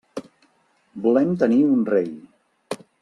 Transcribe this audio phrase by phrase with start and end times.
[1.03, 2.09] Volem tenir un rei.